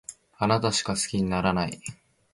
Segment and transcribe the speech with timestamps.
[0.39, 1.79] あなたしか好きにならない